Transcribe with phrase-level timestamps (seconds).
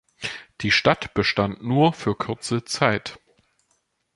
[0.61, 3.19] Die Stadt bestand nur für kurze Zeit.